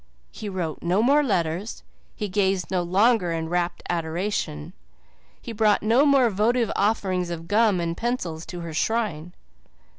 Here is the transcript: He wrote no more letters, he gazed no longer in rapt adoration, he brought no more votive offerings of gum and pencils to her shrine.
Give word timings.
He 0.31 0.49
wrote 0.49 0.79
no 0.81 1.03
more 1.03 1.21
letters, 1.21 1.83
he 2.15 2.27
gazed 2.27 2.71
no 2.71 2.81
longer 2.81 3.31
in 3.31 3.49
rapt 3.49 3.83
adoration, 3.87 4.73
he 5.39 5.51
brought 5.51 5.83
no 5.83 6.07
more 6.07 6.31
votive 6.31 6.71
offerings 6.75 7.29
of 7.29 7.47
gum 7.47 7.79
and 7.79 7.95
pencils 7.95 8.43
to 8.47 8.61
her 8.61 8.73
shrine. 8.73 9.31